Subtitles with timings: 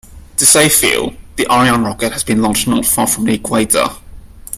[0.37, 3.85] To save fuel, the Ariane rocket has been launched not far from the equator.